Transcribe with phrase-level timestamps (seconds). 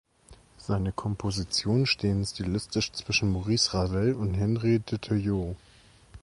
[0.57, 5.55] Seine Kompositionen stehen stilistisch zwischen Maurice Ravel und Henri Dutilleux.